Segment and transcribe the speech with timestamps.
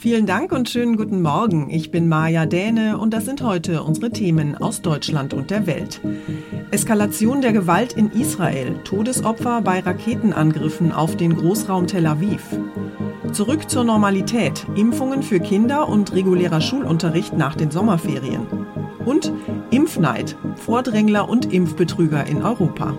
[0.00, 1.70] Vielen Dank und schönen guten Morgen.
[1.70, 6.00] Ich bin Maja Däne und das sind heute unsere Themen aus Deutschland und der Welt.
[6.70, 12.44] Eskalation der Gewalt in Israel, Todesopfer bei Raketenangriffen auf den Großraum Tel Aviv.
[13.32, 18.46] Zurück zur Normalität, Impfungen für Kinder und regulärer Schulunterricht nach den Sommerferien.
[19.04, 19.32] Und
[19.72, 22.96] Impfneid, Vordrängler und Impfbetrüger in Europa.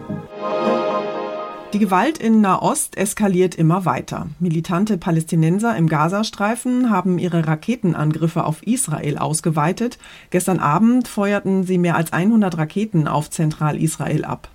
[1.72, 4.25] Die Gewalt in Nahost eskaliert immer weiter.
[4.40, 10.00] Militante Palästinenser im Gazastreifen haben ihre Raketenangriffe auf Israel ausgeweitet.
[10.31, 14.50] Gestern Abend feuerten sie mehr als 100 Raketen auf Zentralisrael ab.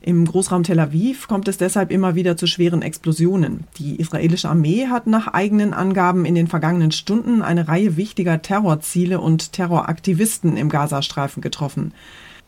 [0.00, 3.64] Im Großraum Tel Aviv kommt es deshalb immer wieder zu schweren Explosionen.
[3.78, 9.20] Die israelische Armee hat nach eigenen Angaben in den vergangenen Stunden eine Reihe wichtiger Terrorziele
[9.20, 11.92] und Terroraktivisten im Gazastreifen getroffen.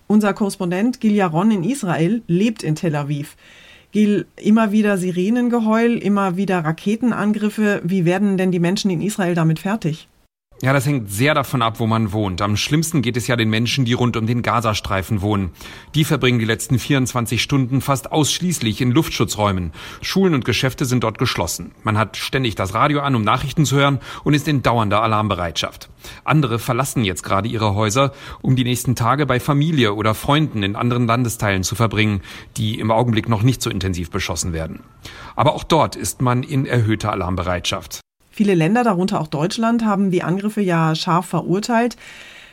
[0.06, 3.36] Unser Korrespondent Gil Yaron in Israel lebt in Tel Aviv.
[3.94, 7.81] Gil, immer wieder Sirenengeheul, immer wieder Raketenangriffe.
[7.84, 10.09] Wie werden denn die Menschen in Israel damit fertig?
[10.64, 12.41] Ja, das hängt sehr davon ab, wo man wohnt.
[12.41, 15.50] Am schlimmsten geht es ja den Menschen, die rund um den Gazastreifen wohnen.
[15.94, 19.72] Die verbringen die letzten 24 Stunden fast ausschließlich in Luftschutzräumen.
[20.00, 21.72] Schulen und Geschäfte sind dort geschlossen.
[21.82, 25.91] Man hat ständig das Radio an, um Nachrichten zu hören und ist in dauernder Alarmbereitschaft.
[26.25, 30.76] Andere verlassen jetzt gerade ihre Häuser, um die nächsten Tage bei Familie oder Freunden in
[30.76, 32.22] anderen Landesteilen zu verbringen,
[32.56, 34.81] die im Augenblick noch nicht so intensiv beschossen werden.
[35.36, 38.00] Aber auch dort ist man in erhöhter Alarmbereitschaft.
[38.34, 41.97] Viele Länder, darunter auch Deutschland, haben die Angriffe ja scharf verurteilt.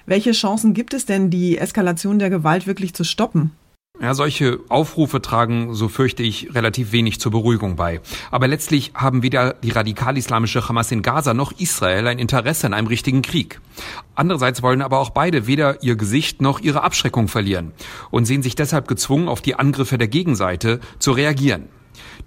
[0.06, 3.50] Welche Chancen gibt es denn, die Eskalation der Gewalt wirklich zu stoppen?
[4.00, 8.00] Ja, solche Aufrufe tragen, so fürchte ich, relativ wenig zur Beruhigung bei.
[8.30, 12.88] Aber letztlich haben weder die radikal-islamische Hamas in Gaza noch Israel ein Interesse an einem
[12.88, 13.60] richtigen Krieg.
[14.14, 17.72] Andererseits wollen aber auch beide weder ihr Gesicht noch ihre Abschreckung verlieren
[18.12, 21.70] und sehen sich deshalb gezwungen, auf die Angriffe der Gegenseite zu reagieren.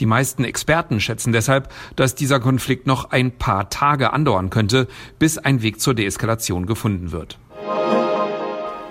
[0.00, 4.88] Die meisten Experten schätzen deshalb, dass dieser Konflikt noch ein paar Tage andauern könnte,
[5.18, 7.38] bis ein Weg zur Deeskalation gefunden wird.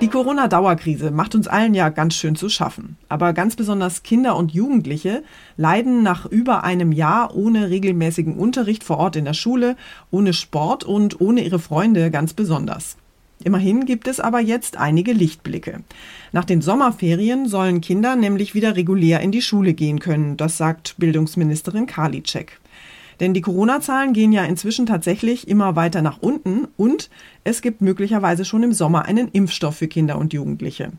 [0.04, 2.98] Die Corona-Dauerkrise macht uns allen ja ganz schön zu schaffen.
[3.08, 5.24] Aber ganz besonders Kinder und Jugendliche
[5.56, 9.78] leiden nach über einem Jahr ohne regelmäßigen Unterricht vor Ort in der Schule,
[10.12, 12.98] ohne Sport und ohne ihre Freunde ganz besonders.
[13.44, 15.82] Immerhin gibt es aber jetzt einige Lichtblicke.
[16.32, 20.96] Nach den Sommerferien sollen Kinder nämlich wieder regulär in die Schule gehen können, das sagt
[20.98, 22.60] Bildungsministerin Karliczek.
[23.20, 27.10] Denn die Corona-Zahlen gehen ja inzwischen tatsächlich immer weiter nach unten und
[27.44, 30.92] es gibt möglicherweise schon im Sommer einen Impfstoff für Kinder und Jugendliche.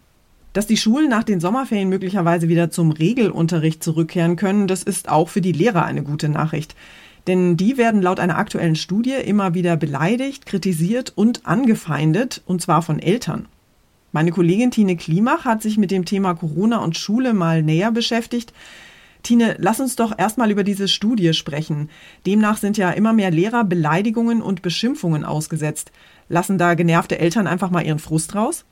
[0.52, 5.28] Dass die Schulen nach den Sommerferien möglicherweise wieder zum Regelunterricht zurückkehren können, das ist auch
[5.28, 6.76] für die Lehrer eine gute Nachricht.
[7.26, 12.82] Denn die werden laut einer aktuellen Studie immer wieder beleidigt, kritisiert und angefeindet, und zwar
[12.82, 13.46] von Eltern.
[14.12, 18.52] Meine Kollegin Tine Klimach hat sich mit dem Thema Corona und Schule mal näher beschäftigt.
[19.24, 21.88] Tine, lass uns doch erstmal über diese Studie sprechen.
[22.26, 25.92] Demnach sind ja immer mehr Lehrer Beleidigungen und Beschimpfungen ausgesetzt.
[26.28, 28.64] Lassen da genervte Eltern einfach mal ihren Frust raus?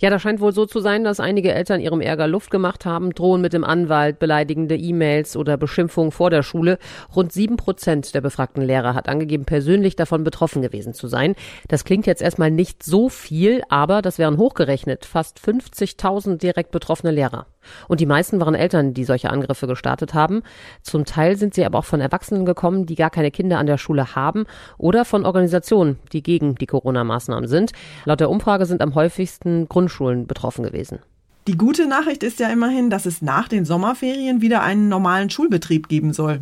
[0.00, 3.14] Ja, das scheint wohl so zu sein, dass einige Eltern ihrem Ärger Luft gemacht haben,
[3.14, 6.78] drohen mit dem Anwalt, beleidigende E-Mails oder Beschimpfungen vor der Schule.
[7.14, 11.34] Rund sieben Prozent der befragten Lehrer hat angegeben, persönlich davon betroffen gewesen zu sein.
[11.68, 17.12] Das klingt jetzt erstmal nicht so viel, aber das wären hochgerechnet fast 50.000 direkt betroffene
[17.12, 17.46] Lehrer.
[17.88, 20.42] Und die meisten waren Eltern, die solche Angriffe gestartet haben.
[20.82, 23.78] Zum Teil sind sie aber auch von Erwachsenen gekommen, die gar keine Kinder an der
[23.78, 24.44] Schule haben
[24.78, 27.72] oder von Organisationen, die gegen die Corona-Maßnahmen sind.
[28.04, 30.98] Laut der Umfrage sind am häufigsten Grundschulen betroffen gewesen.
[31.46, 35.88] Die gute Nachricht ist ja immerhin, dass es nach den Sommerferien wieder einen normalen Schulbetrieb
[35.88, 36.40] geben soll.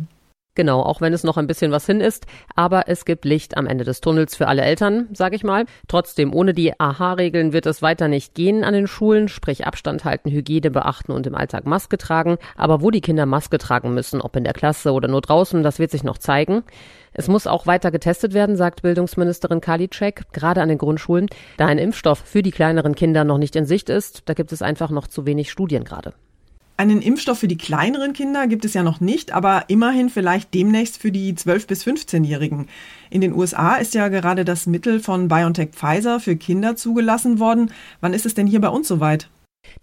[0.55, 3.65] Genau, auch wenn es noch ein bisschen was hin ist, aber es gibt Licht am
[3.65, 5.65] Ende des Tunnels für alle Eltern, sage ich mal.
[5.87, 10.29] Trotzdem, ohne die AHA-Regeln wird es weiter nicht gehen an den Schulen, sprich Abstand halten,
[10.29, 12.37] Hygiene beachten und im Alltag Maske tragen.
[12.55, 15.79] Aber wo die Kinder Maske tragen müssen, ob in der Klasse oder nur draußen, das
[15.79, 16.61] wird sich noch zeigen.
[17.13, 21.79] Es muss auch weiter getestet werden, sagt Bildungsministerin Karliczek, gerade an den Grundschulen, da ein
[21.79, 24.23] Impfstoff für die kleineren Kinder noch nicht in Sicht ist.
[24.25, 26.13] Da gibt es einfach noch zu wenig Studien gerade.
[26.75, 30.97] Einen Impfstoff für die kleineren Kinder gibt es ja noch nicht, aber immerhin vielleicht demnächst
[30.97, 32.67] für die 12- bis 15-Jährigen.
[33.11, 37.71] In den USA ist ja gerade das Mittel von BioNTech Pfizer für Kinder zugelassen worden.
[38.01, 39.29] Wann ist es denn hier bei uns soweit?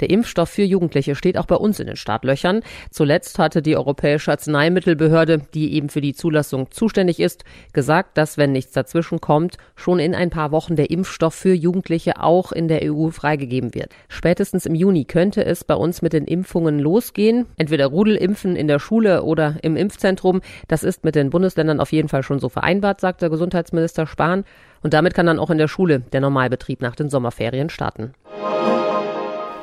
[0.01, 2.63] Der Impfstoff für Jugendliche steht auch bei uns in den Startlöchern.
[2.91, 8.53] Zuletzt hatte die Europäische Arzneimittelbehörde, die eben für die Zulassung zuständig ist, gesagt, dass, wenn
[8.53, 12.81] nichts dazwischen kommt, schon in ein paar Wochen der Impfstoff für Jugendliche auch in der
[12.85, 13.93] EU freigegeben wird.
[14.09, 17.47] Spätestens im Juni könnte es bei uns mit den Impfungen losgehen.
[17.57, 20.41] Entweder Rudelimpfen in der Schule oder im Impfzentrum.
[20.69, 24.45] Das ist mit den Bundesländern auf jeden Fall schon so vereinbart, sagt der Gesundheitsminister Spahn.
[24.83, 28.15] Und damit kann dann auch in der Schule der Normalbetrieb nach den Sommerferien starten.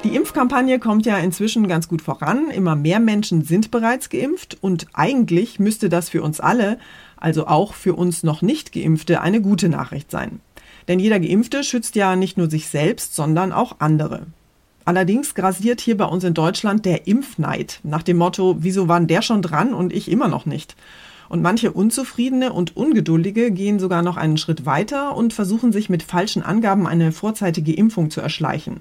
[0.08, 2.50] Die Impfkampagne kommt ja inzwischen ganz gut voran.
[2.50, 6.80] Immer mehr Menschen sind bereits geimpft und eigentlich müsste das für uns alle,
[7.18, 10.40] also auch für uns noch nicht geimpfte, eine gute Nachricht sein.
[10.88, 14.28] Denn jeder geimpfte schützt ja nicht nur sich selbst, sondern auch andere.
[14.86, 19.22] Allerdings grasiert hier bei uns in Deutschland der Impfneid nach dem Motto, wieso waren der
[19.22, 20.78] schon dran und ich immer noch nicht?
[21.28, 26.02] Und manche Unzufriedene und Ungeduldige gehen sogar noch einen Schritt weiter und versuchen sich mit
[26.02, 28.80] falschen Angaben eine vorzeitige Impfung zu erschleichen.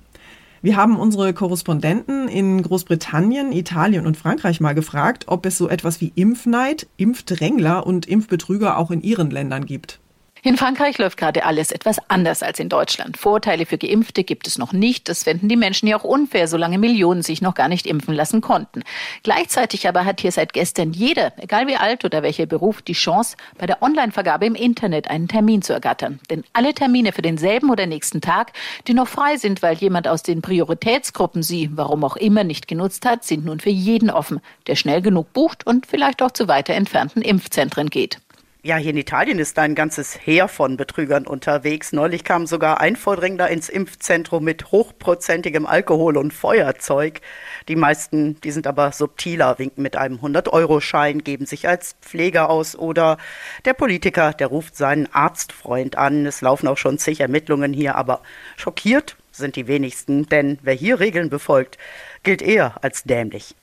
[0.66, 6.00] Wir haben unsere Korrespondenten in Großbritannien, Italien und Frankreich mal gefragt, ob es so etwas
[6.00, 10.00] wie Impfneid, Impfdrängler und Impfbetrüger auch in ihren Ländern gibt.
[10.46, 13.16] In Frankreich läuft gerade alles etwas anders als in Deutschland.
[13.16, 15.08] Vorteile für Geimpfte gibt es noch nicht.
[15.08, 18.42] Das fänden die Menschen ja auch unfair, solange Millionen sich noch gar nicht impfen lassen
[18.42, 18.84] konnten.
[19.24, 23.36] Gleichzeitig aber hat hier seit gestern jeder, egal wie alt oder welcher Beruf, die Chance,
[23.58, 26.20] bei der Online-Vergabe im Internet einen Termin zu ergattern.
[26.30, 28.52] Denn alle Termine für denselben oder nächsten Tag,
[28.86, 33.04] die noch frei sind, weil jemand aus den Prioritätsgruppen sie, warum auch immer, nicht genutzt
[33.04, 36.74] hat, sind nun für jeden offen, der schnell genug bucht und vielleicht auch zu weiter
[36.74, 38.20] entfernten Impfzentren geht.
[38.66, 41.92] Ja, hier in Italien ist ein ganzes Heer von Betrügern unterwegs.
[41.92, 47.20] Neulich kam sogar ein Vordringler ins Impfzentrum mit hochprozentigem Alkohol und Feuerzeug.
[47.68, 52.74] Die meisten, die sind aber subtiler, winken mit einem 100-Euro-Schein, geben sich als Pfleger aus
[52.74, 53.18] oder
[53.64, 56.26] der Politiker, der ruft seinen Arztfreund an.
[56.26, 58.20] Es laufen auch schon zig Ermittlungen hier, aber
[58.56, 61.78] schockiert sind die wenigsten, denn wer hier Regeln befolgt,
[62.24, 63.54] gilt eher als dämlich.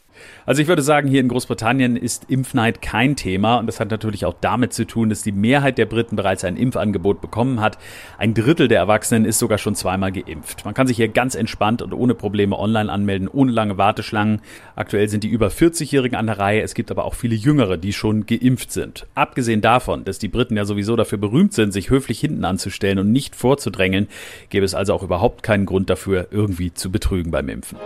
[0.46, 4.26] Also ich würde sagen, hier in Großbritannien ist Impfneid kein Thema und das hat natürlich
[4.26, 7.78] auch damit zu tun, dass die Mehrheit der Briten bereits ein Impfangebot bekommen hat.
[8.18, 10.66] Ein Drittel der Erwachsenen ist sogar schon zweimal geimpft.
[10.66, 14.42] Man kann sich hier ganz entspannt und ohne Probleme online anmelden, ohne lange Warteschlangen.
[14.76, 16.62] Aktuell sind die über 40-Jährigen an der Reihe.
[16.62, 19.08] Es gibt aber auch viele Jüngere, die schon geimpft sind.
[19.16, 23.12] Abgesehen davon, dass die Briten ja sowieso dafür berühmt sind, sich höflich hinten anzustellen und
[23.12, 24.08] nicht vorzudrängeln,
[24.50, 27.78] gäbe es also auch überhaupt keinen Grund dafür, irgendwie zu betrügen beim Impfen.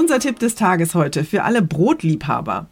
[0.00, 2.68] Unser Tipp des Tages heute für alle Brotliebhaber.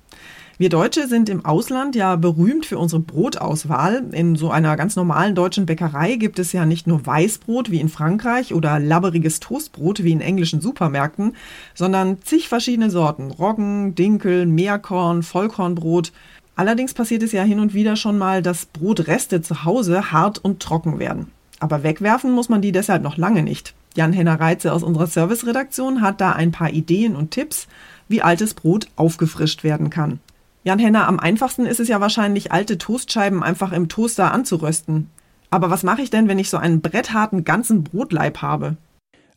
[0.56, 4.02] Wir Deutsche sind im Ausland ja berühmt für unsere Brotauswahl.
[4.12, 7.90] In so einer ganz normalen deutschen Bäckerei gibt es ja nicht nur Weißbrot wie in
[7.90, 11.36] Frankreich oder labberiges Toastbrot wie in englischen Supermärkten,
[11.74, 13.30] sondern zig verschiedene Sorten.
[13.30, 16.12] Roggen, Dinkel, Meerkorn, Vollkornbrot.
[16.56, 20.60] Allerdings passiert es ja hin und wieder schon mal, dass Brotreste zu Hause hart und
[20.60, 21.30] trocken werden.
[21.60, 23.74] Aber wegwerfen muss man die deshalb noch lange nicht.
[23.96, 27.68] Jan-Henner Reitze aus unserer Serviceredaktion hat da ein paar Ideen und Tipps,
[28.08, 30.20] wie altes Brot aufgefrischt werden kann.
[30.64, 35.08] Jan-Henner, am einfachsten ist es ja wahrscheinlich, alte Toastscheiben einfach im Toaster anzurösten.
[35.50, 38.76] Aber was mache ich denn, wenn ich so einen brettharten ganzen Brotleib habe?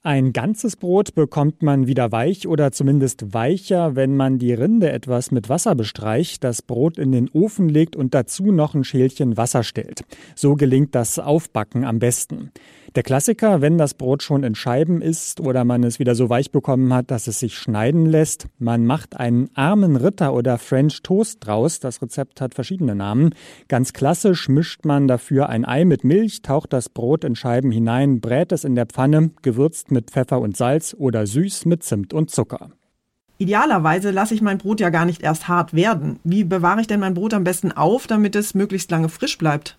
[0.03, 5.29] Ein ganzes Brot bekommt man wieder weich oder zumindest weicher, wenn man die Rinde etwas
[5.29, 9.61] mit Wasser bestreicht, das Brot in den Ofen legt und dazu noch ein Schälchen Wasser
[9.61, 10.01] stellt.
[10.33, 12.49] So gelingt das Aufbacken am besten.
[12.95, 16.51] Der Klassiker, wenn das Brot schon in Scheiben ist oder man es wieder so weich
[16.51, 21.37] bekommen hat, dass es sich schneiden lässt, man macht einen armen Ritter oder French Toast
[21.39, 21.79] draus.
[21.79, 23.33] Das Rezept hat verschiedene Namen.
[23.69, 28.19] Ganz klassisch mischt man dafür ein Ei mit Milch, taucht das Brot in Scheiben hinein,
[28.19, 32.29] brät es in der Pfanne, gewürzt mit Pfeffer und Salz oder süß mit Zimt und
[32.29, 32.71] Zucker.
[33.37, 36.19] Idealerweise lasse ich mein Brot ja gar nicht erst hart werden.
[36.25, 39.77] Wie bewahre ich denn mein Brot am besten auf, damit es möglichst lange frisch bleibt?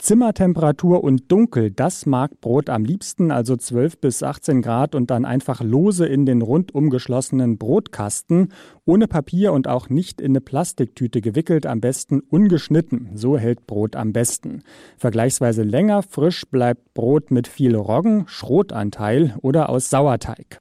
[0.00, 5.26] Zimmertemperatur und dunkel, das mag Brot am liebsten, also 12 bis 18 Grad und dann
[5.26, 8.52] einfach lose in den rundum geschlossenen Brotkasten,
[8.86, 13.10] ohne Papier und auch nicht in eine Plastiktüte gewickelt, am besten ungeschnitten.
[13.14, 14.62] So hält Brot am besten.
[14.96, 20.60] Vergleichsweise länger frisch bleibt Brot mit viel Roggen, Schrotanteil oder aus Sauerteig.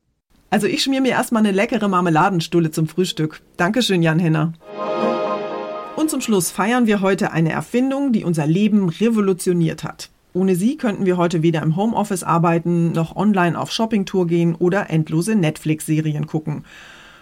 [0.50, 3.42] Also ich schmier mir erstmal eine leckere Marmeladenstulle zum Frühstück.
[3.56, 4.54] Dankeschön, Jan Henner.
[6.00, 10.10] Und zum Schluss feiern wir heute eine Erfindung, die unser Leben revolutioniert hat.
[10.32, 14.90] Ohne sie könnten wir heute weder im Homeoffice arbeiten, noch online auf Shoppingtour gehen oder
[14.90, 16.64] endlose Netflix-Serien gucken.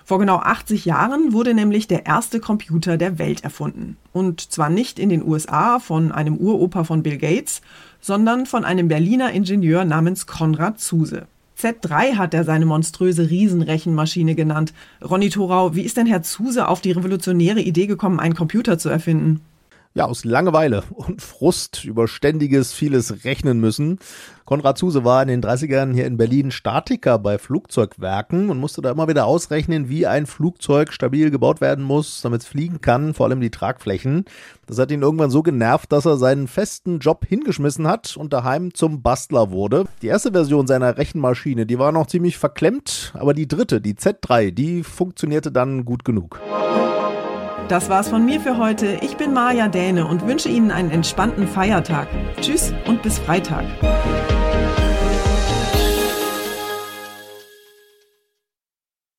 [0.06, 3.98] Vor genau 80 Jahren wurde nämlich der erste Computer der Welt erfunden.
[4.14, 7.64] Und zwar nicht in den USA von einem Uropa von Bill Gates,
[8.00, 11.26] sondern von einem Berliner Ingenieur namens Konrad Zuse.
[11.60, 14.74] Z3 hat er seine monströse Riesenrechenmaschine genannt.
[15.04, 18.90] Ronny Thorau, wie ist denn Herr Zuse auf die revolutionäre Idee gekommen, einen Computer zu
[18.90, 19.42] erfinden?
[19.98, 23.98] Ja, aus Langeweile und Frust über ständiges vieles rechnen müssen.
[24.46, 28.92] Konrad Zuse war in den 30ern hier in Berlin Statiker bei Flugzeugwerken und musste da
[28.92, 33.26] immer wieder ausrechnen, wie ein Flugzeug stabil gebaut werden muss, damit es fliegen kann, vor
[33.26, 34.26] allem die Tragflächen.
[34.68, 38.76] Das hat ihn irgendwann so genervt, dass er seinen festen Job hingeschmissen hat und daheim
[38.76, 39.86] zum Bastler wurde.
[40.04, 44.52] Die erste Version seiner Rechenmaschine, die war noch ziemlich verklemmt, aber die dritte, die Z3,
[44.52, 46.40] die funktionierte dann gut genug.
[47.68, 48.98] Das war's von mir für heute.
[49.02, 52.08] Ich bin Maja Däne und wünsche Ihnen einen entspannten Feiertag.
[52.40, 53.66] Tschüss und bis Freitag.